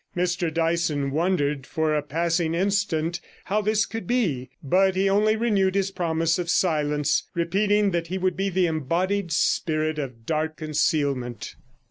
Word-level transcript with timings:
Mr 0.17 0.51
Dyson 0.51 1.11
wondered 1.11 1.67
for 1.67 1.93
a 1.93 2.01
passing 2.01 2.55
instant 2.55 3.19
how 3.45 3.61
this 3.61 3.85
could 3.85 4.07
be, 4.07 4.49
but 4.63 4.95
he 4.95 5.07
only 5.07 5.35
renewed 5.35 5.75
his 5.75 5.91
promise 5.91 6.39
of 6.39 6.49
silence, 6.49 7.29
repeating 7.35 7.91
that 7.91 8.07
he 8.07 8.17
would 8.17 8.35
be 8.35 8.49
the 8.49 8.65
embodied 8.65 9.31
spirit 9.31 9.99
of 9.99 10.25
dark 10.25 10.57
concealment. 10.57 11.53